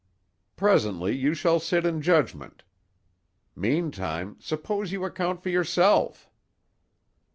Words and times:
"Presently 0.55 1.15
you 1.15 1.35
shall 1.35 1.59
sit 1.59 1.85
in 1.85 2.01
judgment. 2.01 2.63
Meantime, 3.55 4.35
suppose 4.39 4.91
you 4.91 5.05
account 5.05 5.43
for 5.43 5.49
yourself." 5.49 6.27